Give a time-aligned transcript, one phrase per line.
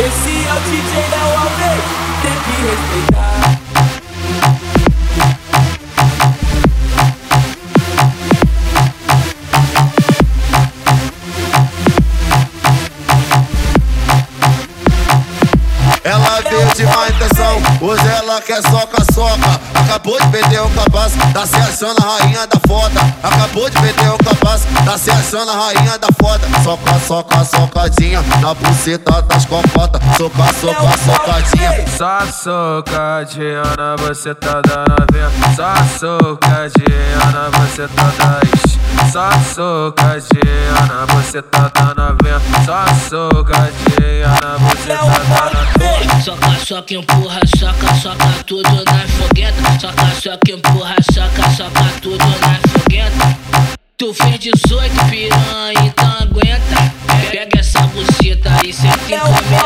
[0.00, 1.87] Esse é o DJ da UAV
[18.28, 19.60] ela quer soca, soca.
[19.74, 23.00] Acabou de perder o capaz, tá se achando a rainha da foda.
[23.22, 26.46] Acabou de perder o capaz, tá se achando a rainha da foda.
[26.62, 30.00] Soca, soca, socadinha na buceta das cocotas.
[30.16, 31.84] Soca, soca, socadinha.
[31.96, 35.30] Só socadinha na buceta da novinha.
[35.56, 38.78] Só socadinha na buceta das.
[39.12, 42.40] Só socadinha na buceta da novinha.
[42.64, 45.67] Só socadinha na buceta da novinha.
[46.28, 49.80] Soca, soca, empurra, soca, soca tudo na fogueta.
[49.80, 53.38] Soca, soca, empurra, soca, soca tudo na fogueta.
[53.96, 56.92] Tu fez 18 piranha, então aguenta.
[57.30, 59.57] Pega essa buceta aí, cê tem câmera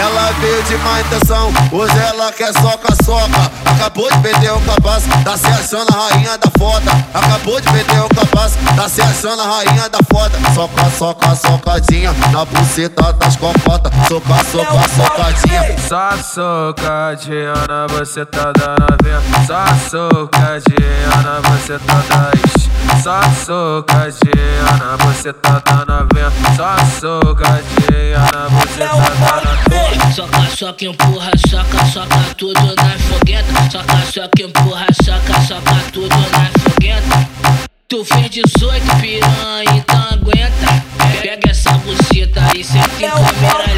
[0.00, 3.52] Ela veio de má intenção, hoje ela quer soca, soca.
[3.66, 6.90] Acabou de perder o capaz, tá se achando a rainha da foda.
[7.12, 10.38] Acabou de perder o capaz, tá se achando a rainha da foda.
[10.54, 13.92] Soca, soca, socadinha na buceta das cocotas.
[14.08, 15.78] Soca, soca, socadinha.
[15.86, 19.20] Só socadinha na buceta da novinha.
[19.46, 23.02] Só socadinha na buceta das.
[23.02, 26.32] Só socadinha na buceta da novinha.
[26.56, 29.09] Só socadinha na buceta.
[30.60, 33.48] Só que empurra, soca, soca tudo na fogueta.
[34.12, 37.28] Soca, que empurra, soca, soca tudo na fogueta.
[37.88, 40.84] Tu fez 18 piranha, então aguenta.
[41.22, 43.69] Pega essa buceta e senta em câmera